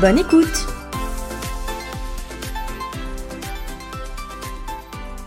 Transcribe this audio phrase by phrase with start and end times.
[0.00, 0.66] Bonne écoute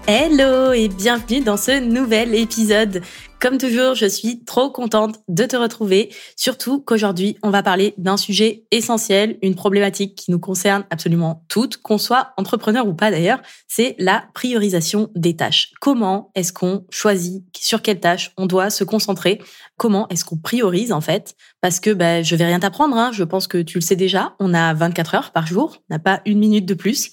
[0.05, 3.01] Hello et bienvenue dans ce nouvel épisode.
[3.41, 8.17] Comme toujours, je suis trop contente de te retrouver, surtout qu'aujourd'hui, on va parler d'un
[8.17, 13.41] sujet essentiel, une problématique qui nous concerne absolument toutes, qu'on soit entrepreneur ou pas d'ailleurs,
[13.69, 15.71] c'est la priorisation des tâches.
[15.79, 19.41] Comment est-ce qu'on choisit sur quelles tâches on doit se concentrer?
[19.77, 21.35] Comment est-ce qu'on priorise en fait?
[21.61, 24.35] Parce que ben, je vais rien t'apprendre, hein, je pense que tu le sais déjà,
[24.41, 27.09] on a 24 heures par jour, on n'a pas une minute de plus.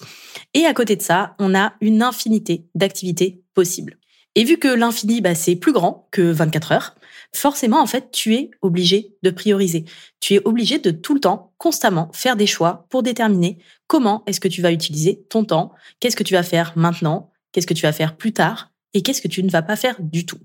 [0.53, 3.97] Et à côté de ça, on a une infinité d'activités possibles.
[4.37, 6.95] Et vu que l'infini, bah, c'est plus grand que 24 heures,
[7.33, 9.85] forcément, en fait, tu es obligé de prioriser.
[10.19, 13.57] Tu es obligé de tout le temps, constamment, faire des choix pour déterminer
[13.87, 17.65] comment est-ce que tu vas utiliser ton temps, qu'est-ce que tu vas faire maintenant, qu'est-ce
[17.65, 20.27] que tu vas faire plus tard, et qu'est-ce que tu ne vas pas faire du
[20.27, 20.37] tout.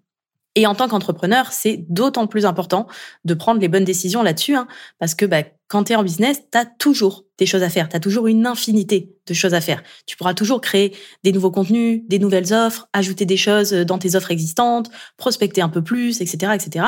[0.54, 2.86] Et en tant qu'entrepreneur, c'est d'autant plus important
[3.24, 4.66] de prendre les bonnes décisions là-dessus, hein,
[4.98, 7.88] parce que bah, quand tu es en business, tu as toujours des choses à faire,
[7.88, 9.82] tu as toujours une infinité de choses à faire.
[10.06, 14.14] Tu pourras toujours créer des nouveaux contenus, des nouvelles offres, ajouter des choses dans tes
[14.14, 16.84] offres existantes, prospecter un peu plus, etc., etc.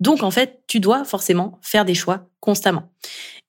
[0.00, 2.90] Donc en fait, tu dois forcément faire des choix constamment.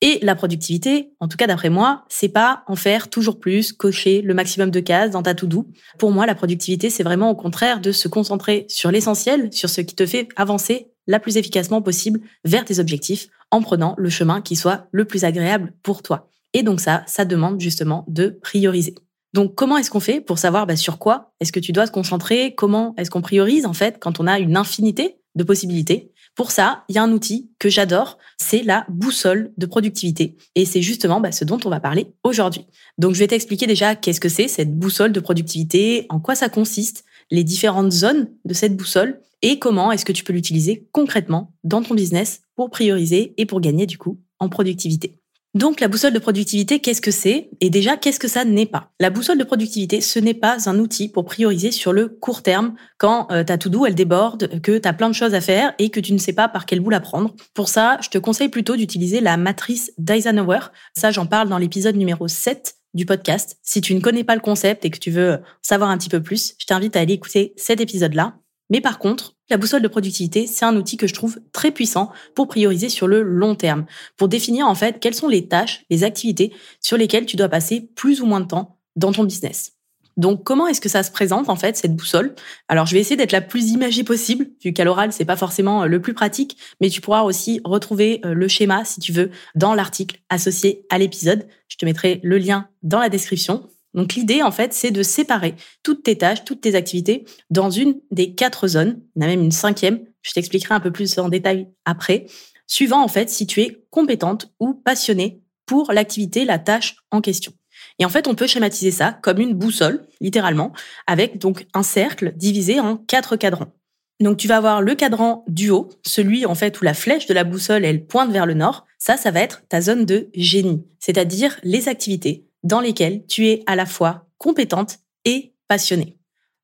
[0.02, 4.22] Et la productivité, en tout cas d'après moi, c'est pas en faire toujours plus, cocher
[4.22, 5.68] le maximum de cases dans ta to-do.
[6.00, 9.82] Pour moi, la productivité, c'est vraiment au contraire de se concentrer sur l'essentiel, sur ce
[9.82, 14.42] qui te fait avancer la plus efficacement possible vers tes objectifs en prenant le chemin
[14.42, 16.30] qui soit le plus agréable pour toi.
[16.54, 18.96] Et donc ça, ça demande justement de prioriser.
[19.34, 21.92] Donc comment est-ce qu'on fait pour savoir bah, sur quoi est-ce que tu dois te
[21.92, 22.56] concentrer?
[22.56, 26.86] Comment est-ce qu'on priorise en fait quand on a une infinité de possibilités Pour ça,
[26.88, 30.38] il y a un outil que j'adore, c'est la boussole de productivité.
[30.56, 32.66] Et c'est justement bah, ce dont on va parler aujourd'hui.
[32.98, 36.50] Donc je vais t'expliquer déjà qu'est-ce que c'est cette boussole de productivité, en quoi ça
[36.50, 41.54] consiste, les différentes zones de cette boussole et comment est-ce que tu peux l'utiliser concrètement
[41.64, 45.21] dans ton business pour prioriser et pour gagner du coup en productivité.
[45.54, 47.50] Donc la boussole de productivité, qu'est-ce que c'est?
[47.60, 48.92] Et déjà, qu'est-ce que ça n'est pas?
[49.02, 52.74] La boussole de productivité, ce n'est pas un outil pour prioriser sur le court terme
[52.98, 55.90] quand euh, ta to-do, elle déborde, que tu as plein de choses à faire et
[55.90, 57.36] que tu ne sais pas par quel bout la prendre.
[57.54, 60.60] Pour ça, je te conseille plutôt d'utiliser la matrice d'Eisenhower.
[60.96, 63.58] Ça, j'en parle dans l'épisode numéro 7 du podcast.
[63.62, 66.24] Si tu ne connais pas le concept et que tu veux savoir un petit peu
[66.24, 68.36] plus, je t'invite à aller écouter cet épisode-là.
[68.72, 72.12] Mais par contre, la boussole de productivité, c'est un outil que je trouve très puissant
[72.34, 73.86] pour prioriser sur le long terme,
[74.18, 77.90] pour définir en fait quelles sont les tâches, les activités sur lesquelles tu dois passer
[77.96, 79.74] plus ou moins de temps dans ton business.
[80.18, 82.36] Donc, comment est-ce que ça se présente en fait cette boussole?
[82.68, 85.84] Alors, je vais essayer d'être la plus imagée possible, vu qu'à l'oral c'est pas forcément
[85.84, 89.32] euh, le plus pratique, mais tu pourras aussi retrouver euh, le schéma si tu veux
[89.56, 91.48] dans l'article associé à l'épisode.
[91.68, 93.68] Je te mettrai le lien dans la description.
[93.94, 98.00] Donc l'idée, en fait, c'est de séparer toutes tes tâches, toutes tes activités dans une
[98.12, 99.02] des quatre zones.
[99.16, 100.02] Il a même une cinquième.
[100.22, 102.26] Je t'expliquerai un peu plus en détail après.
[102.68, 107.52] Suivant, en fait, si tu es compétente ou passionnée pour l'activité, la tâche en question.
[108.00, 110.72] Et en fait, on peut schématiser ça comme une boussole, littéralement,
[111.08, 113.74] avec donc un cercle divisé en quatre cadrans.
[114.22, 117.34] Donc tu vas avoir le cadran du haut, celui en fait où la flèche de
[117.34, 118.86] la boussole elle pointe vers le nord.
[119.00, 123.64] Ça, ça va être ta zone de génie, c'est-à-dire les activités dans lesquelles tu es
[123.66, 126.18] à la fois compétente et passionnée.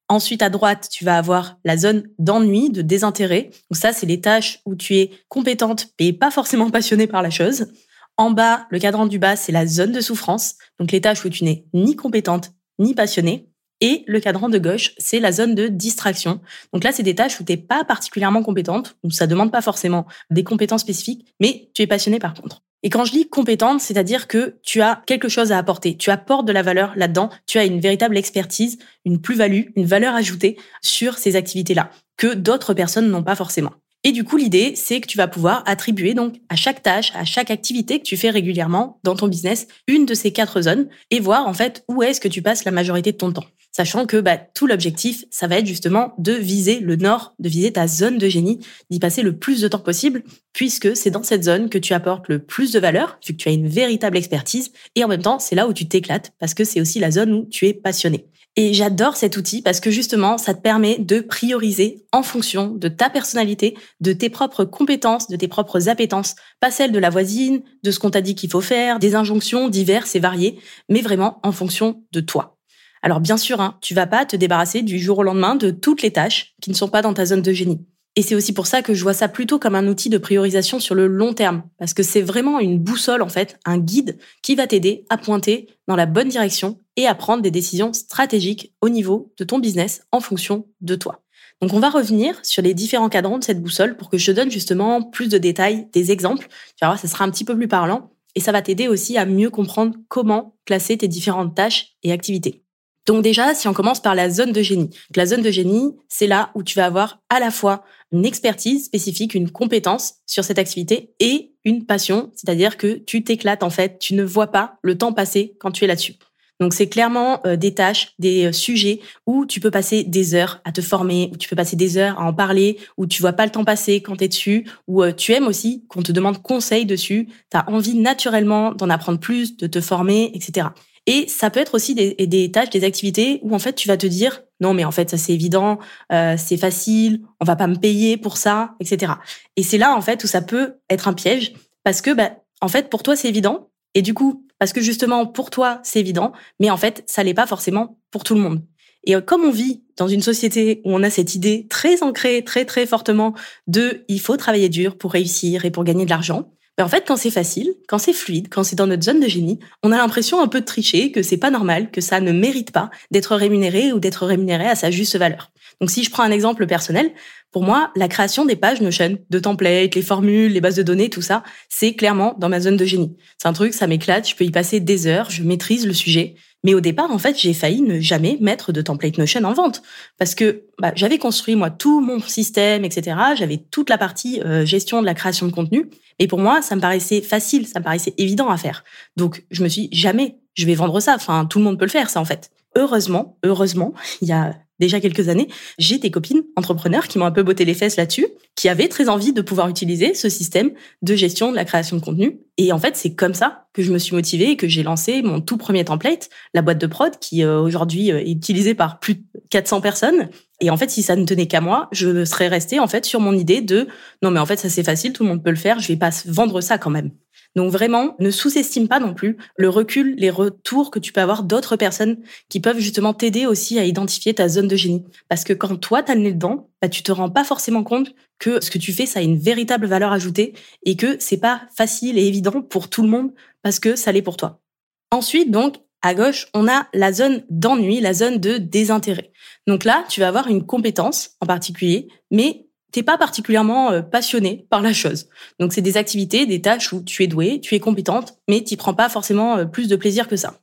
[0.10, 3.50] Ensuite, à droite, tu vas avoir la zone d'ennui, de désintérêt.
[3.70, 7.30] Donc ça, c'est les tâches où tu es compétente mais pas forcément passionnée par la
[7.30, 7.68] chose.
[8.16, 10.56] En bas, le cadran du bas, c'est la zone de souffrance.
[10.80, 13.50] Donc les tâches où tu n'es ni compétente ni passionnée.
[13.80, 16.42] Et le cadran de gauche, c'est la zone de distraction.
[16.74, 19.62] Donc là, c'est des tâches où tu n'es pas particulièrement compétente, où ça demande pas
[19.62, 22.64] forcément des compétences spécifiques, mais tu es passionné par contre.
[22.84, 26.46] Et quand je dis compétente, c'est-à-dire que tu as quelque chose à apporter, tu apportes
[26.46, 31.18] de la valeur là-dedans, tu as une véritable expertise, une plus-value, une valeur ajoutée sur
[31.18, 33.74] ces activités-là que d'autres personnes n'ont pas forcément.
[34.04, 37.26] Et du coup, l'idée, c'est que tu vas pouvoir attribuer donc à chaque tâche, à
[37.26, 41.20] chaque activité que tu fais régulièrement dans ton business, une de ces quatre zones et
[41.20, 44.18] voir en fait où est-ce que tu passes la majorité de ton temps sachant que
[44.18, 48.18] bah, tout l'objectif, ça va être justement de viser le nord, de viser ta zone
[48.18, 48.60] de génie,
[48.90, 50.24] d'y passer le plus de temps possible,
[50.54, 53.50] puisque c'est dans cette zone que tu apportes le plus de valeur, vu que tu
[53.50, 56.64] as une véritable expertise, et en même temps, c'est là où tu t'éclates, parce que
[56.64, 58.26] c'est aussi la zone où tu es passionné.
[58.60, 62.88] Et j'adore cet outil parce que justement, ça te permet de prioriser en fonction de
[62.88, 67.62] ta personnalité, de tes propres compétences, de tes propres appétences, pas celles de la voisine,
[67.84, 70.58] de ce qu'on t'a dit qu'il faut faire, des injonctions diverses et variées,
[70.90, 72.57] mais vraiment en fonction de toi.
[73.02, 76.02] Alors bien sûr, hein, tu vas pas te débarrasser du jour au lendemain de toutes
[76.02, 77.86] les tâches qui ne sont pas dans ta zone de génie.
[78.16, 80.80] Et c'est aussi pour ça que je vois ça plutôt comme un outil de priorisation
[80.80, 84.56] sur le long terme, parce que c'est vraiment une boussole en fait, un guide qui
[84.56, 88.90] va t'aider à pointer dans la bonne direction et à prendre des décisions stratégiques au
[88.90, 91.22] niveau de ton business en fonction de toi.
[91.62, 94.36] Donc on va revenir sur les différents cadrans de cette boussole pour que je te
[94.36, 96.48] donne justement plus de détails, des exemples.
[96.48, 99.18] Tu vas voir, ça sera un petit peu plus parlant et ça va t'aider aussi
[99.18, 102.64] à mieux comprendre comment classer tes différentes tâches et activités.
[103.08, 104.90] Donc déjà, si on commence par la zone de génie.
[105.16, 108.86] la zone de génie, c'est là où tu vas avoir à la fois une expertise
[108.86, 113.98] spécifique, une compétence sur cette activité et une passion, c'est-à-dire que tu t'éclates en fait,
[114.00, 116.16] tu ne vois pas le temps passer quand tu es là-dessus.
[116.60, 120.60] Donc c'est clairement euh, des tâches, des euh, sujets où tu peux passer des heures
[120.66, 123.34] à te former, où tu peux passer des heures à en parler, où tu vois
[123.34, 126.12] pas le temps passer quand tu es dessus, où euh, tu aimes aussi qu'on te
[126.12, 130.70] demande conseil dessus, tu as envie naturellement d'en apprendre plus, de te former, etc.
[131.08, 133.96] Et ça peut être aussi des, des, tâches, des activités où en fait tu vas
[133.96, 135.80] te dire non mais en fait ça c'est évident,
[136.12, 139.14] euh, c'est facile, on va pas me payer pour ça, etc.
[139.56, 142.68] Et c'est là en fait où ça peut être un piège parce que bah, en
[142.68, 146.34] fait pour toi c'est évident et du coup parce que justement pour toi c'est évident,
[146.60, 148.62] mais en fait ça l'est pas forcément pour tout le monde.
[149.06, 152.44] Et euh, comme on vit dans une société où on a cette idée très ancrée,
[152.44, 153.34] très très fortement
[153.68, 157.06] de il faut travailler dur pour réussir et pour gagner de l'argent, ben, en fait,
[157.08, 159.98] quand c'est facile, quand c'est fluide, quand c'est dans notre zone de génie, on a
[159.98, 163.36] l'impression un peu de tricher, que c'est pas normal, que ça ne mérite pas d'être
[163.36, 165.52] rémunéré ou d'être rémunéré à sa juste valeur.
[165.82, 167.12] Donc, si je prends un exemple personnel,
[167.52, 171.10] pour moi, la création des pages Notion, de templates, les formules, les bases de données,
[171.10, 173.16] tout ça, c'est clairement dans ma zone de génie.
[173.38, 176.36] C'est un truc, ça m'éclate, je peux y passer des heures, je maîtrise le sujet.
[176.64, 179.82] Mais au départ, en fait, j'ai failli ne jamais mettre de template Notion en vente
[180.18, 183.16] parce que bah, j'avais construit moi tout mon système, etc.
[183.38, 186.76] J'avais toute la partie euh, gestion de la création de contenu et pour moi, ça
[186.76, 188.84] me paraissait facile, ça me paraissait évident à faire.
[189.16, 191.16] Donc, je me suis dit, jamais je vais vendre ça.
[191.16, 192.50] Enfin, tout le monde peut le faire, ça en fait.
[192.76, 195.48] Heureusement, heureusement, il y a déjà quelques années,
[195.78, 199.10] j'ai des copines entrepreneurs qui m'ont un peu botté les fesses là-dessus, qui avaient très
[199.10, 200.72] envie de pouvoir utiliser ce système
[201.02, 202.40] de gestion de la création de contenu.
[202.58, 205.22] Et en fait, c'est comme ça que je me suis motivée et que j'ai lancé
[205.22, 209.00] mon tout premier template, la boîte de prod, qui euh, aujourd'hui euh, est utilisée par
[209.00, 209.22] plus de
[209.52, 210.30] 400 personnes.
[210.60, 213.20] Et en fait, si ça ne tenait qu'à moi, je serais restée en fait sur
[213.20, 213.88] mon idée de
[214.24, 215.98] non mais en fait ça c'est facile, tout le monde peut le faire, je vais
[215.98, 217.12] pas vendre ça quand même.
[217.58, 221.42] Donc vraiment, ne sous-estime pas non plus le recul, les retours que tu peux avoir
[221.42, 222.20] d'autres personnes
[222.50, 225.04] qui peuvent justement t'aider aussi à identifier ta zone de génie.
[225.28, 228.14] Parce que quand toi, t'as le nez dedans, bah, tu te rends pas forcément compte
[228.38, 230.54] que ce que tu fais, ça a une véritable valeur ajoutée
[230.86, 233.32] et que c'est pas facile et évident pour tout le monde
[233.64, 234.62] parce que ça l'est pour toi.
[235.10, 239.32] Ensuite, donc, à gauche, on a la zone d'ennui, la zone de désintérêt.
[239.66, 244.66] Donc là, tu vas avoir une compétence en particulier, mais t'es pas particulièrement euh, passionné
[244.70, 245.28] par la chose.
[245.60, 248.78] Donc c'est des activités, des tâches où tu es doué, tu es compétente, mais t'y
[248.78, 250.60] prends pas forcément euh, plus de plaisir que ça.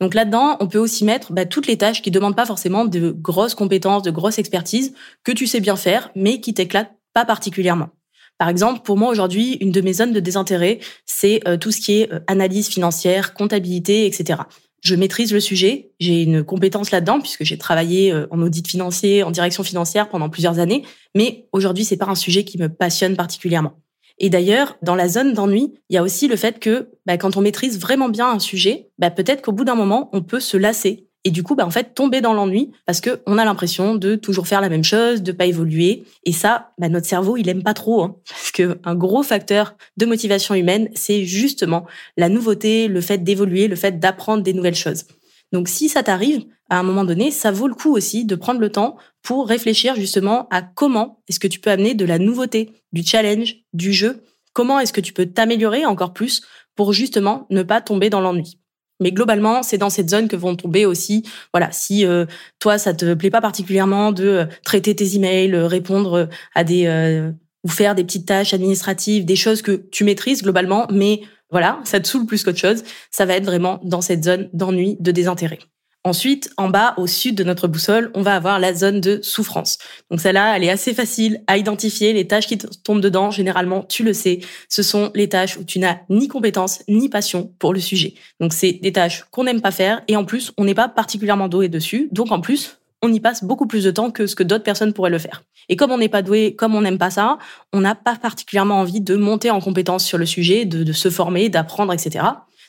[0.00, 3.10] Donc là-dedans, on peut aussi mettre bah, toutes les tâches qui demandent pas forcément de
[3.10, 7.90] grosses compétences, de grosses expertises, que tu sais bien faire, mais qui t'éclatent pas particulièrement.
[8.38, 11.80] Par exemple, pour moi aujourd'hui, une de mes zones de désintérêt, c'est euh, tout ce
[11.80, 14.40] qui est analyse financière, comptabilité, etc
[14.82, 19.22] je maîtrise le sujet, j'ai une compétence là-dedans puisque j'ai travaillé euh, en audit financier,
[19.22, 20.84] en direction financière pendant plusieurs années,
[21.14, 23.80] mais aujourd'hui c'est pas un sujet qui me passionne particulièrement.
[24.18, 27.36] Et d'ailleurs, dans la zone d'ennui, il y a aussi le fait que bah, quand
[27.36, 30.56] on maîtrise vraiment bien un sujet, bah, peut-être qu'au bout d'un moment, on peut se
[30.56, 33.94] lasser et du coup, bah, en fait, tomber dans l'ennui parce que on a l'impression
[33.94, 36.04] de toujours faire la même chose, de pas évoluer.
[36.24, 39.76] Et ça, bah, notre cerveau, il aime pas trop, hein, parce que un gros facteur
[39.96, 41.86] de motivation humaine, c'est justement
[42.16, 45.04] la nouveauté, le fait d'évoluer, le fait d'apprendre des nouvelles choses.
[45.52, 48.60] Donc, si ça t'arrive, à un moment donné, ça vaut le coup aussi de prendre
[48.60, 52.72] le temps pour réfléchir justement à comment est-ce que tu peux amener de la nouveauté,
[52.92, 54.24] du challenge, du jeu.
[54.54, 56.42] Comment est-ce que tu peux t'améliorer encore plus
[56.74, 58.61] pour justement ne pas tomber dans l'ennui?
[59.02, 62.24] Mais globalement, c'est dans cette zone que vont tomber aussi, voilà, si euh,
[62.58, 67.32] toi ça te plaît pas particulièrement de euh, traiter tes emails, euh, répondre à des
[67.64, 72.00] ou faire des petites tâches administratives, des choses que tu maîtrises globalement, mais voilà, ça
[72.00, 75.60] te saoule plus qu'autre chose, ça va être vraiment dans cette zone d'ennui, de désintérêt.
[76.04, 79.78] Ensuite, en bas, au sud de notre boussole, on va avoir la zone de souffrance.
[80.10, 82.12] Donc celle-là, elle est assez facile à identifier.
[82.12, 85.78] Les tâches qui tombent dedans, généralement, tu le sais, ce sont les tâches où tu
[85.78, 88.14] n'as ni compétence ni passion pour le sujet.
[88.40, 91.46] Donc c'est des tâches qu'on n'aime pas faire et en plus, on n'est pas particulièrement
[91.46, 92.08] doué dessus.
[92.10, 94.92] Donc en plus, on y passe beaucoup plus de temps que ce que d'autres personnes
[94.92, 95.44] pourraient le faire.
[95.68, 97.38] Et comme on n'est pas doué, comme on n'aime pas ça,
[97.72, 101.10] on n'a pas particulièrement envie de monter en compétence sur le sujet, de, de se
[101.10, 102.24] former, d'apprendre, etc.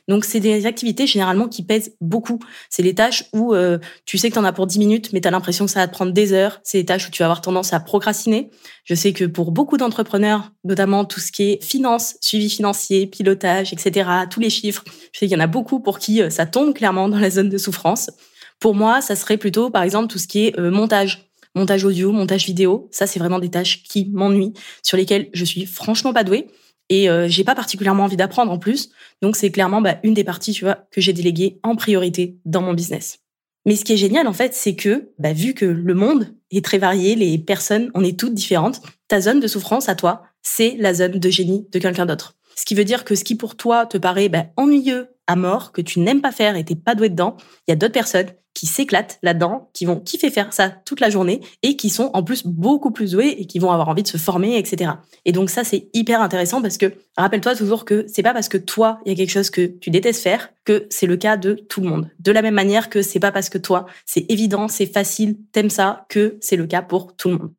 [0.07, 2.39] Donc, c'est des activités généralement qui pèsent beaucoup.
[2.69, 5.22] C'est les tâches où euh, tu sais que tu en as pour 10 minutes, mais
[5.22, 6.60] tu as l'impression que ça va te prendre des heures.
[6.63, 8.50] C'est les tâches où tu vas avoir tendance à procrastiner.
[8.83, 13.72] Je sais que pour beaucoup d'entrepreneurs, notamment tout ce qui est finance, suivi financier, pilotage,
[13.72, 14.83] etc., tous les chiffres,
[15.13, 17.29] je sais qu'il y en a beaucoup pour qui euh, ça tombe clairement dans la
[17.29, 18.12] zone de souffrance.
[18.60, 22.12] Pour moi, ça serait plutôt, par exemple, tout ce qui est euh, montage montage audio,
[22.12, 22.89] montage vidéo.
[22.91, 26.48] Ça, c'est vraiment des tâches qui m'ennuient, sur lesquelles je suis franchement pas douée.
[26.90, 28.90] Et euh, j'ai pas particulièrement envie d'apprendre en plus.
[29.22, 33.20] Donc c'est clairement bah, une des parties, que j'ai déléguées en priorité dans mon business.
[33.66, 36.63] Mais ce qui est génial en fait, c'est que bah, vu que le monde est
[36.63, 38.82] très varié, les personnes, on est toutes différentes.
[39.08, 42.36] Ta zone de souffrance à toi, c'est la zone de génie de quelqu'un d'autre.
[42.56, 45.72] Ce qui veut dire que ce qui pour toi te paraît bah, ennuyeux à mort,
[45.72, 47.38] que tu n'aimes pas faire et t'es pas doué dedans,
[47.68, 48.28] il y a d'autres personnes
[48.63, 52.24] qui s'éclatent là-dedans, qui vont kiffer faire ça toute la journée et qui sont en
[52.24, 54.91] plus beaucoup plus doués et qui vont avoir envie de se former, etc.
[55.25, 58.58] Et donc ça, c'est hyper intéressant parce que rappelle-toi toujours que c'est pas parce que
[58.58, 61.55] toi, il y a quelque chose que tu détestes faire que c'est le cas de
[61.55, 62.10] tout le monde.
[62.20, 65.70] De la même manière que c'est pas parce que toi, c'est évident, c'est facile, t'aimes
[65.70, 67.51] ça, que c'est le cas pour tout le monde.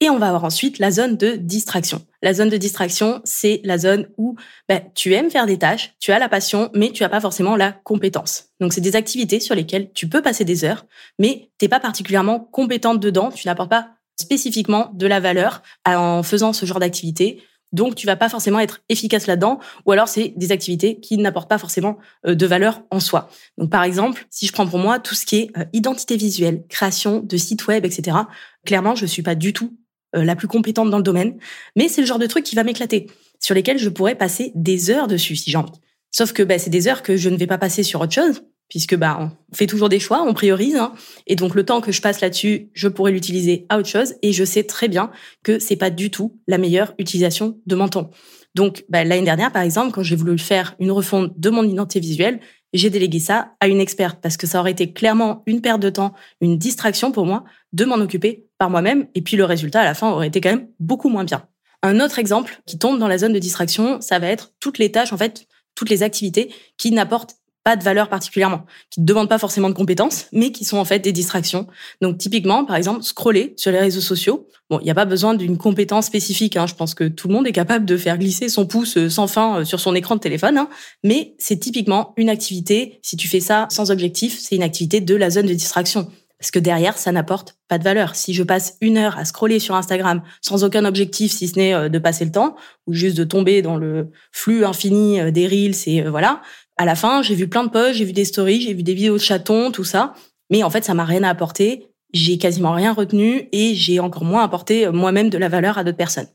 [0.00, 2.04] Et on va avoir ensuite la zone de distraction.
[2.22, 4.36] La zone de distraction, c'est la zone où
[4.68, 7.56] ben, tu aimes faire des tâches, tu as la passion, mais tu n'as pas forcément
[7.56, 8.50] la compétence.
[8.60, 10.84] Donc c'est des activités sur lesquelles tu peux passer des heures,
[11.18, 13.88] mais t'es pas particulièrement compétente dedans, tu n'apportes pas
[14.20, 17.42] spécifiquement de la valeur en faisant ce genre d'activité.
[17.72, 21.48] Donc tu vas pas forcément être efficace là-dedans, ou alors c'est des activités qui n'apportent
[21.48, 23.28] pas forcément euh, de valeur en soi.
[23.58, 26.64] Donc par exemple, si je prends pour moi tout ce qui est euh, identité visuelle,
[26.68, 28.18] création de sites web, etc.
[28.64, 29.76] Clairement, je suis pas du tout
[30.24, 31.36] la plus compétente dans le domaine,
[31.76, 33.06] mais c'est le genre de truc qui va m'éclater,
[33.40, 35.72] sur lesquels je pourrais passer des heures dessus si j'ai envie.
[36.10, 38.42] Sauf que bah, c'est des heures que je ne vais pas passer sur autre chose,
[38.68, 40.92] puisque bah, on fait toujours des choix, on priorise, hein.
[41.26, 44.32] et donc le temps que je passe là-dessus, je pourrais l'utiliser à autre chose, et
[44.32, 45.10] je sais très bien
[45.42, 48.10] que c'est pas du tout la meilleure utilisation de mon temps.
[48.54, 52.00] Donc bah, l'année dernière, par exemple, quand j'ai voulu faire une refonte de mon identité
[52.00, 52.40] visuelle,
[52.72, 55.90] j'ai délégué ça à une experte parce que ça aurait été clairement une perte de
[55.90, 59.84] temps, une distraction pour moi de m'en occuper par moi-même et puis le résultat à
[59.84, 61.46] la fin aurait été quand même beaucoup moins bien.
[61.82, 64.90] Un autre exemple qui tombe dans la zone de distraction, ça va être toutes les
[64.90, 67.36] tâches en fait, toutes les activités qui n'apportent
[67.66, 70.84] pas de valeur particulièrement, qui ne demandent pas forcément de compétences, mais qui sont en
[70.84, 71.66] fait des distractions.
[72.00, 74.46] Donc typiquement, par exemple, scroller sur les réseaux sociaux.
[74.70, 76.56] Bon, il n'y a pas besoin d'une compétence spécifique.
[76.56, 76.68] Hein.
[76.68, 79.26] Je pense que tout le monde est capable de faire glisser son pouce euh, sans
[79.26, 80.58] fin euh, sur son écran de téléphone.
[80.58, 80.68] Hein.
[81.02, 83.00] Mais c'est typiquement une activité.
[83.02, 86.08] Si tu fais ça sans objectif, c'est une activité de la zone de distraction.
[86.38, 88.14] Parce que derrière, ça n'apporte pas de valeur.
[88.14, 91.74] Si je passe une heure à scroller sur Instagram sans aucun objectif, si ce n'est
[91.74, 95.76] euh, de passer le temps, ou juste de tomber dans le flux infini des reels,
[95.86, 96.42] et voilà,
[96.76, 98.94] à la fin, j'ai vu plein de posts, j'ai vu des stories, j'ai vu des
[98.94, 100.14] vidéos de chatons, tout ça.
[100.50, 101.88] Mais en fait, ça m'a rien apporté.
[102.12, 105.84] J'ai quasiment rien retenu et j'ai encore moins apporté euh, moi-même de la valeur à
[105.84, 106.28] d'autres personnes.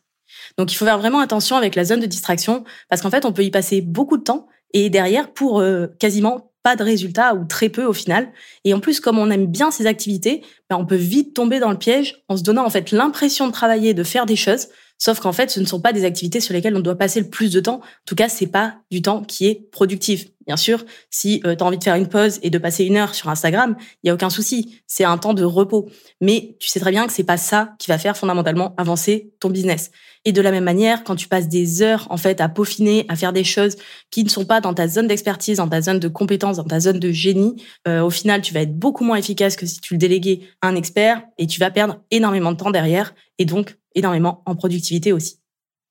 [0.57, 3.33] Donc, il faut faire vraiment attention avec la zone de distraction parce qu'en fait, on
[3.33, 7.45] peut y passer beaucoup de temps et derrière, pour euh, quasiment pas de résultats ou
[7.45, 8.31] très peu au final.
[8.63, 11.71] Et en plus, comme on aime bien ces activités, ben, on peut vite tomber dans
[11.71, 14.67] le piège en se donnant en fait l'impression de travailler, de faire des choses,
[15.01, 17.27] Sauf qu'en fait, ce ne sont pas des activités sur lesquelles on doit passer le
[17.27, 17.77] plus de temps.
[17.77, 20.27] En tout cas, c'est pas du temps qui est productif.
[20.51, 22.97] Bien sûr, si euh, tu as envie de faire une pause et de passer une
[22.97, 24.81] heure sur Instagram, il y a aucun souci.
[24.85, 25.89] C'est un temps de repos.
[26.19, 29.49] Mais tu sais très bien que c'est pas ça qui va faire fondamentalement avancer ton
[29.49, 29.91] business.
[30.25, 33.15] Et de la même manière, quand tu passes des heures en fait à peaufiner, à
[33.15, 33.77] faire des choses
[34.09, 36.81] qui ne sont pas dans ta zone d'expertise, dans ta zone de compétence, dans ta
[36.81, 37.55] zone de génie,
[37.87, 40.67] euh, au final, tu vas être beaucoup moins efficace que si tu le déléguais à
[40.67, 45.13] un expert et tu vas perdre énormément de temps derrière et donc énormément en productivité
[45.13, 45.37] aussi.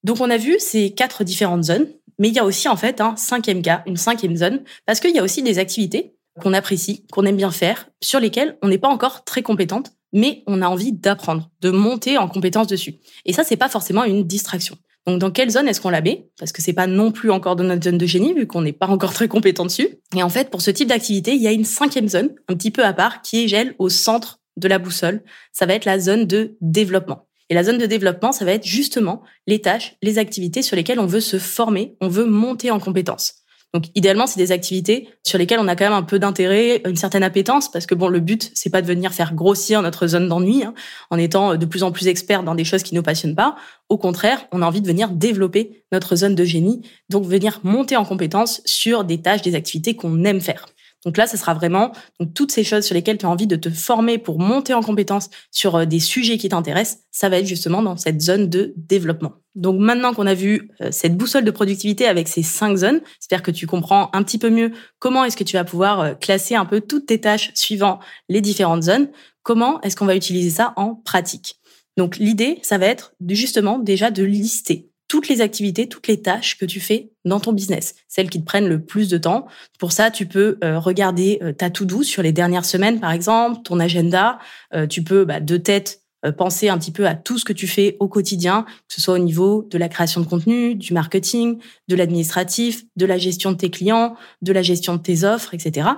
[0.02, 1.86] Donc on a vu ces quatre différentes zones,
[2.20, 5.16] mais il y a aussi en fait un cinquième cas, une cinquième zone, parce qu'il
[5.16, 8.78] y a aussi des activités qu'on apprécie, qu'on aime bien faire, sur lesquelles on n'est
[8.78, 12.96] pas encore très compétente, mais on a envie d'apprendre, de monter en compétence dessus.
[13.24, 14.76] Et ça, c'est pas forcément une distraction.
[15.06, 16.28] Donc, dans quelle zone est-ce qu'on la met?
[16.38, 18.72] Parce que c'est pas non plus encore dans notre zone de génie, vu qu'on n'est
[18.72, 19.88] pas encore très compétent dessus.
[20.14, 22.70] Et en fait, pour ce type d'activité, il y a une cinquième zone, un petit
[22.70, 25.22] peu à part, qui est gel au centre de la boussole.
[25.52, 27.29] Ça va être la zone de développement.
[27.50, 31.00] Et la zone de développement, ça va être justement les tâches, les activités sur lesquelles
[31.00, 33.34] on veut se former, on veut monter en compétences.
[33.74, 36.96] Donc idéalement, c'est des activités sur lesquelles on a quand même un peu d'intérêt, une
[36.96, 40.28] certaine appétence, parce que bon, le but c'est pas de venir faire grossir notre zone
[40.28, 40.74] d'ennui hein,
[41.10, 43.56] en étant de plus en plus expert dans des choses qui nous passionnent pas.
[43.88, 47.96] Au contraire, on a envie de venir développer notre zone de génie, donc venir monter
[47.96, 50.66] en compétence sur des tâches, des activités qu'on aime faire.
[51.04, 51.92] Donc là, ce sera vraiment
[52.34, 55.30] toutes ces choses sur lesquelles tu as envie de te former pour monter en compétence
[55.50, 59.32] sur euh, des sujets qui t'intéressent, ça va être justement dans cette zone de développement.
[59.54, 63.42] Donc maintenant qu'on a vu euh, cette boussole de productivité avec ces cinq zones, j'espère
[63.42, 66.54] que tu comprends un petit peu mieux comment est-ce que tu vas pouvoir euh, classer
[66.54, 69.08] un peu toutes tes tâches suivant les différentes zones.
[69.42, 71.56] Comment est-ce qu'on va utiliser ça en pratique?
[71.96, 76.56] Donc l'idée, ça va être justement déjà de lister toutes les activités, toutes les tâches
[76.56, 79.46] que tu fais dans ton business, celles qui te prennent le plus de temps.
[79.80, 83.60] Pour ça, tu peux euh, regarder euh, ta to-do sur les dernières semaines, par exemple,
[83.64, 84.38] ton agenda.
[84.72, 86.02] Euh, tu peux bah, de tête
[86.36, 89.14] penser un petit peu à tout ce que tu fais au quotidien, que ce soit
[89.14, 93.56] au niveau de la création de contenu, du marketing, de l'administratif, de la gestion de
[93.56, 95.88] tes clients, de la gestion de tes offres, etc.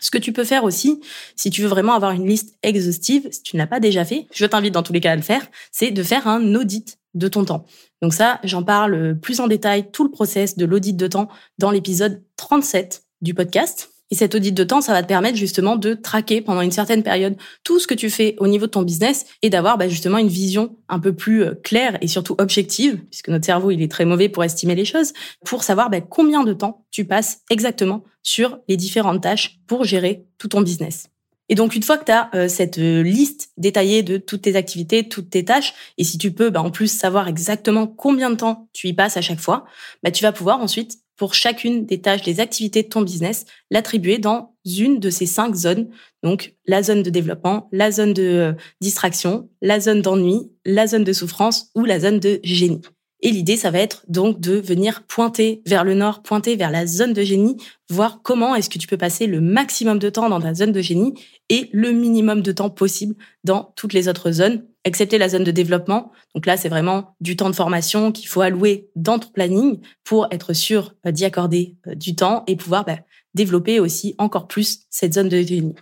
[0.00, 1.00] Ce que tu peux faire aussi,
[1.36, 4.26] si tu veux vraiment avoir une liste exhaustive, si tu ne l'as pas déjà fait,
[4.32, 7.28] je t'invite dans tous les cas à le faire, c'est de faire un audit de
[7.28, 7.64] ton temps.
[8.02, 11.70] Donc ça, j'en parle plus en détail, tout le process de l'audit de temps dans
[11.70, 13.95] l'épisode 37 du podcast.
[14.10, 17.02] Et cet audit de temps, ça va te permettre justement de traquer pendant une certaine
[17.02, 20.18] période tout ce que tu fais au niveau de ton business et d'avoir bah, justement
[20.18, 23.90] une vision un peu plus euh, claire et surtout objective, puisque notre cerveau il est
[23.90, 25.12] très mauvais pour estimer les choses,
[25.44, 30.24] pour savoir bah, combien de temps tu passes exactement sur les différentes tâches pour gérer
[30.38, 31.08] tout ton business.
[31.48, 34.56] Et donc, une fois que tu as euh, cette euh, liste détaillée de toutes tes
[34.56, 38.36] activités, toutes tes tâches, et si tu peux bah, en plus savoir exactement combien de
[38.36, 39.64] temps tu y passes à chaque fois,
[40.02, 44.18] bah, tu vas pouvoir ensuite, pour chacune des tâches, des activités de ton business, l'attribuer
[44.18, 45.88] dans une de ces cinq zones.
[46.22, 51.04] Donc, la zone de développement, la zone de euh, distraction, la zone d'ennui, la zone
[51.04, 52.82] de souffrance ou la zone de génie.
[53.22, 56.86] Et l'idée, ça va être donc de venir pointer vers le nord, pointer vers la
[56.86, 57.56] zone de génie,
[57.88, 60.82] voir comment est-ce que tu peux passer le maximum de temps dans ta zone de
[60.82, 61.14] génie
[61.48, 65.50] et le minimum de temps possible dans toutes les autres zones, excepté la zone de
[65.50, 66.12] développement.
[66.34, 70.28] Donc là, c'est vraiment du temps de formation qu'il faut allouer dans ton planning pour
[70.30, 72.98] être sûr euh, d'y accorder euh, du temps et pouvoir bah,
[73.34, 75.74] développer aussi encore plus cette zone de génie.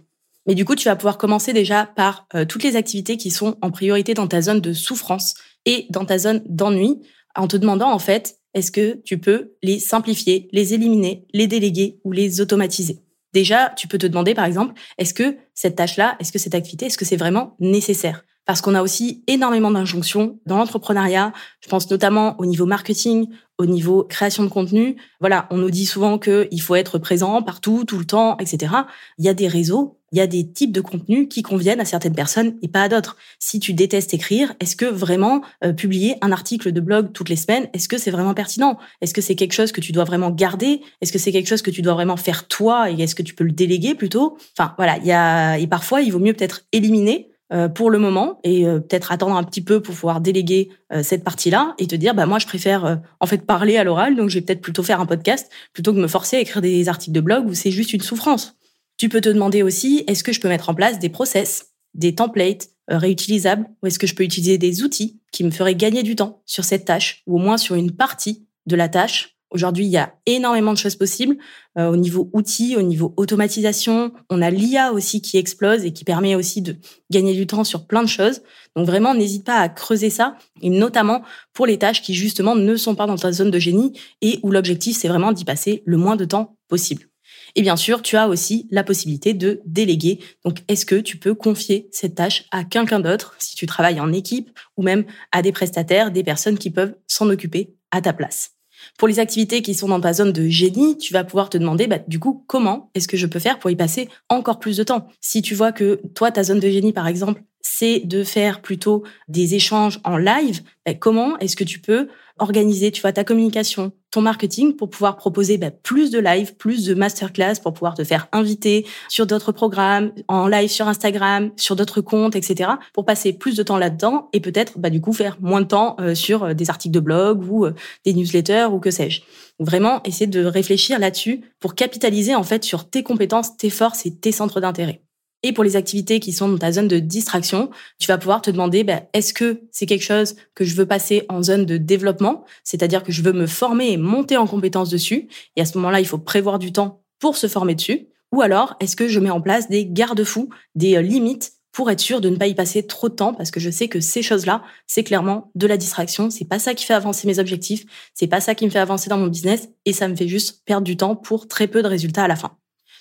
[0.47, 3.57] Mais du coup, tu vas pouvoir commencer déjà par euh, toutes les activités qui sont
[3.63, 5.35] en priorité dans ta zone de souffrance
[5.65, 7.03] et dans ta zone d'ennui
[7.37, 11.99] en te demandant en fait, est-ce que tu peux les simplifier, les éliminer, les déléguer
[12.05, 13.01] ou les automatiser?
[13.33, 16.87] Déjà, tu peux te demander par exemple, est-ce que cette tâche-là, est-ce que cette activité,
[16.87, 18.25] est-ce que c'est vraiment nécessaire?
[18.47, 21.33] Parce qu'on a aussi énormément d'injonctions dans l'entrepreneuriat.
[21.61, 24.97] Je pense notamment au niveau marketing, au niveau création de contenu.
[25.21, 28.73] Voilà, on nous dit souvent qu'il faut être présent partout, tout le temps, etc.
[29.19, 31.85] Il y a des réseaux, il y a des types de contenus qui conviennent à
[31.85, 33.17] certaines personnes et pas à d'autres.
[33.39, 37.37] Si tu détestes écrire, est-ce que vraiment euh, publier un article de blog toutes les
[37.37, 38.79] semaines, est-ce que c'est vraiment pertinent?
[39.01, 40.83] Est-ce que c'est quelque chose que tu dois vraiment garder?
[41.01, 43.35] Est-ce que c'est quelque chose que tu dois vraiment faire toi et est-ce que tu
[43.35, 44.37] peux le déléguer plutôt?
[44.59, 47.34] Enfin voilà, il y a et parfois il vaut mieux peut-être éliminer
[47.69, 51.25] pour le moment et euh, peut-être attendre un petit peu pour pouvoir déléguer euh, cette
[51.25, 54.39] partie-là et te dire bah moi je préfère en fait parler à l'oral donc je
[54.39, 57.21] vais peut-être plutôt faire un podcast plutôt que me forcer à écrire des articles de
[57.21, 58.57] blog où c'est juste une souffrance.
[58.97, 62.15] Tu peux te demander aussi est-ce que je peux mettre en place des process, des
[62.15, 66.17] templates réutilisables ou est-ce que je peux utiliser des outils qui me feraient gagner du
[66.17, 69.91] temps sur cette tâche ou au moins sur une partie de la tâche Aujourd'hui, il
[69.91, 71.37] y a énormément de choses possibles
[71.79, 74.13] euh, au niveau outils, au niveau automatisation.
[74.29, 76.77] On a l'IA aussi qui explose et qui permet aussi de
[77.13, 78.43] gagner du temps sur plein de choses.
[78.75, 82.75] Donc vraiment, n'hésite pas à creuser ça, et notamment pour les tâches qui justement ne
[82.75, 85.99] sont pas dans ta zone de génie et où l'objectif c'est vraiment d'y passer le
[85.99, 87.07] moins de temps possible.
[87.55, 90.19] Et bien sûr, tu as aussi la possibilité de déléguer.
[90.45, 94.13] Donc, est-ce que tu peux confier cette tâche à quelqu'un d'autre si tu travailles en
[94.13, 98.54] équipe ou même à des prestataires, des personnes qui peuvent s'en occuper à ta place?
[98.99, 101.87] Pour les activités qui sont dans ta zone de génie, tu vas pouvoir te demander,
[101.87, 104.83] bah, du coup, comment est-ce que je peux faire pour y passer encore plus de
[104.83, 105.09] temps?
[105.21, 109.03] Si tu vois que toi, ta zone de génie, par exemple, c'est de faire plutôt
[109.27, 113.93] des échanges en live, bah, comment est-ce que tu peux organiser, tu vois, ta communication,
[114.11, 118.05] ton marketing pour pouvoir proposer bah, plus de live, plus de masterclass pour pouvoir te
[118.05, 122.73] faire inviter sur d'autres programmes, en live sur Instagram, sur d'autres comptes, etc.
[122.93, 125.97] pour passer plus de temps là-dedans et peut-être, bah, du coup, faire moins de temps
[126.01, 127.75] euh, sur euh, des articles de blog ou euh,
[128.05, 129.23] des newsletters ou que sais-je.
[129.59, 134.15] Vraiment, essayer de réfléchir là-dessus pour capitaliser en fait sur tes compétences, tes forces et
[134.15, 135.01] tes centres d'intérêt.
[135.47, 138.51] Et pour les activités qui sont dans ta zone de distraction, tu vas pouvoir te
[138.51, 142.45] demander, ben, est-ce que c'est quelque chose que je veux passer en zone de développement,
[142.65, 146.01] c'est-à-dire que je veux me former et monter en compétences dessus, et à ce moment-là,
[146.01, 149.31] il faut prévoir du temps pour se former dessus, ou alors est-ce que je mets
[149.31, 152.87] en place des garde-fous, des euh, limites pour être sûr de ne pas y passer
[152.87, 153.35] trop de temps?
[153.35, 156.31] Parce que je sais que ces choses-là, c'est clairement de la distraction.
[156.31, 157.85] C'est pas ça qui fait avancer mes objectifs.
[158.15, 160.63] C'est pas ça qui me fait avancer dans mon business et ça me fait juste
[160.65, 162.57] perdre du temps pour très peu de résultats à la fin.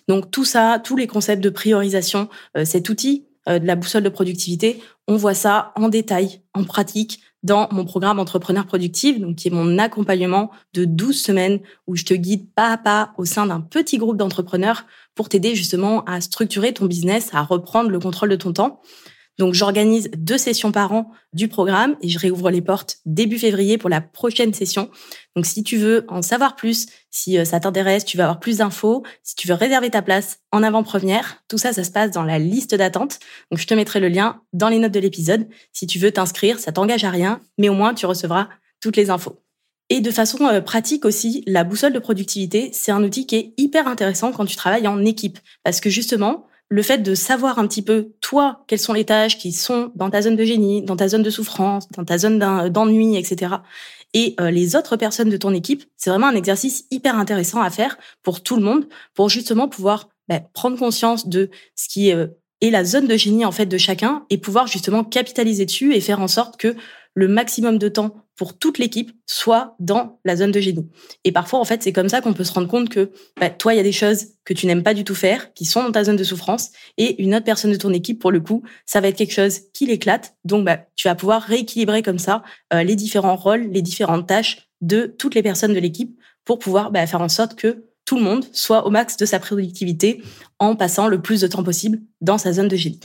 [0.07, 4.03] Donc tout ça, tous les concepts de priorisation, euh, cet outil euh, de la boussole
[4.03, 9.35] de productivité, on voit ça en détail, en pratique, dans mon programme Entrepreneur Productive, donc
[9.35, 13.25] qui est mon accompagnement de 12 semaines où je te guide pas à pas au
[13.25, 17.99] sein d'un petit groupe d'entrepreneurs pour t'aider justement à structurer ton business, à reprendre le
[17.99, 18.81] contrôle de ton temps.
[19.39, 23.77] Donc j'organise deux sessions par an du programme et je réouvre les portes début février
[23.77, 24.89] pour la prochaine session.
[25.35, 28.57] Donc si tu veux en savoir plus, si euh, ça t'intéresse, tu veux avoir plus
[28.57, 32.23] d'infos, si tu veux réserver ta place en avant-première, tout ça, ça se passe dans
[32.23, 33.19] la liste d'attente.
[33.49, 35.47] Donc je te mettrai le lien dans les notes de l'épisode.
[35.71, 38.49] Si tu veux t'inscrire, ça t'engage à rien, mais au moins tu recevras
[38.81, 39.39] toutes les infos.
[39.89, 43.53] Et de façon euh, pratique aussi, la boussole de productivité, c'est un outil qui est
[43.57, 45.39] hyper intéressant quand tu travailles en équipe.
[45.63, 49.37] Parce que justement, le fait de savoir un petit peu, toi, quelles sont les tâches
[49.37, 52.39] qui sont dans ta zone de génie, dans ta zone de souffrance, dans ta zone
[52.71, 53.57] d'ennui, etc.
[54.15, 57.69] Et euh, les autres personnes de ton équipe, c'est vraiment un exercice hyper intéressant à
[57.69, 62.15] faire pour tout le monde, pour justement pouvoir bah, prendre conscience de ce qui est,
[62.15, 62.29] euh,
[62.61, 66.01] est la zone de génie en fait de chacun et pouvoir justement capitaliser dessus et
[66.01, 66.75] faire en sorte que
[67.15, 70.89] le maximum de temps pour toute l'équipe soit dans la zone de génie.
[71.23, 73.73] Et parfois, en fait, c'est comme ça qu'on peut se rendre compte que bah, toi,
[73.73, 75.91] il y a des choses que tu n'aimes pas du tout faire, qui sont dans
[75.91, 79.01] ta zone de souffrance, et une autre personne de ton équipe, pour le coup, ça
[79.01, 80.35] va être quelque chose qui l'éclate.
[80.45, 84.67] Donc, bah, tu vas pouvoir rééquilibrer comme ça euh, les différents rôles, les différentes tâches
[84.81, 88.23] de toutes les personnes de l'équipe pour pouvoir bah, faire en sorte que tout le
[88.23, 90.21] monde soit au max de sa productivité
[90.59, 92.99] en passant le plus de temps possible dans sa zone de génie.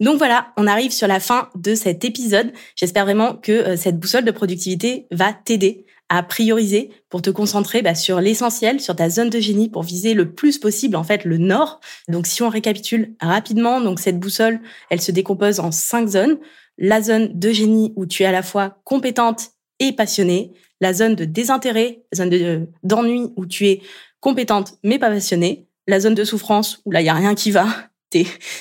[0.00, 2.52] Donc voilà, on arrive sur la fin de cet épisode.
[2.76, 7.82] J'espère vraiment que euh, cette boussole de productivité va t'aider à prioriser pour te concentrer
[7.82, 11.24] bah, sur l'essentiel, sur ta zone de génie pour viser le plus possible en fait
[11.24, 11.80] le nord.
[12.08, 16.38] Donc si on récapitule rapidement, donc cette boussole, elle se décompose en cinq zones.
[16.76, 21.14] La zone de génie où tu es à la fois compétente et passionnée, la zone
[21.14, 23.80] de désintérêt, zone euh, d'ennui où tu es
[24.20, 27.50] compétente mais pas passionnée, la zone de souffrance où là il y a rien qui
[27.50, 27.66] va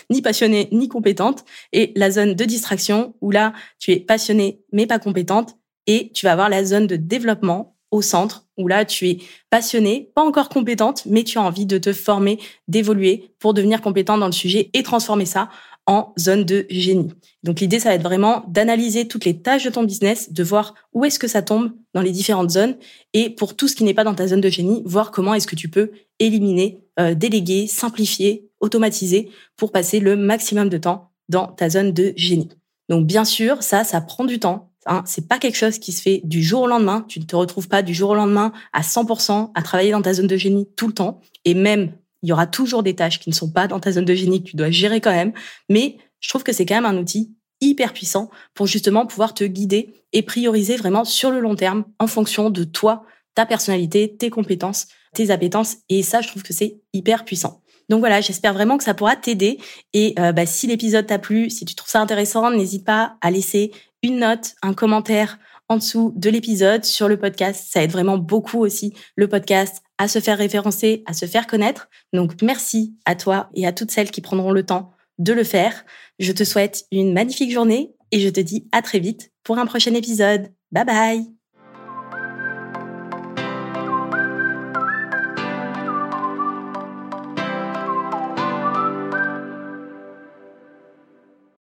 [0.10, 4.88] ni passionnée ni compétente, et la zone de distraction où là, tu es passionnée mais
[4.88, 9.08] pas compétente, et tu vas avoir la zone de développement au centre où là, tu
[9.08, 9.18] es
[9.50, 14.20] passionnée, pas encore compétente, mais tu as envie de te former, d'évoluer pour devenir compétente
[14.20, 15.50] dans le sujet et transformer ça
[15.86, 17.10] en zone de génie.
[17.44, 20.76] Donc l'idée, ça va être vraiment d'analyser toutes les tâches de ton business, de voir
[20.94, 22.78] où est-ce que ça tombe dans les différentes zones.
[23.14, 25.48] Et pour tout ce qui n'est pas dans ta zone de génie, voir comment est-ce
[25.48, 31.48] que tu peux éliminer, euh, déléguer, simplifier, automatiser pour passer le maximum de temps dans
[31.48, 32.50] ta zone de génie.
[32.90, 34.72] Donc bien sûr, ça, ça prend du temps.
[34.86, 35.04] Hein.
[35.06, 37.06] C'est pas quelque chose qui se fait du jour au lendemain.
[37.08, 40.14] Tu ne te retrouves pas du jour au lendemain à 100% à travailler dans ta
[40.14, 41.22] zone de génie tout le temps.
[41.46, 41.92] Et même
[42.24, 44.42] il y aura toujours des tâches qui ne sont pas dans ta zone de génie
[44.42, 45.34] que tu dois gérer quand même.
[45.70, 49.44] Mais je trouve que c'est quand même un outil hyper puissant pour justement pouvoir te
[49.44, 53.04] guider et prioriser vraiment sur le long terme en fonction de toi,
[53.36, 55.78] ta personnalité, tes compétences, tes appétences.
[55.90, 57.62] Et ça, je trouve que c'est hyper puissant.
[57.90, 59.60] Donc voilà, j'espère vraiment que ça pourra t'aider.
[59.94, 63.32] Et euh, bah, si l'épisode t'a plu, si tu trouves ça intéressant, n'hésite pas à
[63.32, 67.68] laisser une note, un commentaire en dessous de l'épisode sur le podcast.
[67.70, 71.90] Ça aide vraiment beaucoup aussi le podcast à se faire référencer, à se faire connaître.
[72.12, 75.86] Donc merci à toi et à toutes celles qui prendront le temps de le faire.
[76.20, 79.66] Je te souhaite une magnifique journée et je te dis à très vite pour un
[79.66, 80.52] prochain épisode.
[80.72, 81.33] Bye bye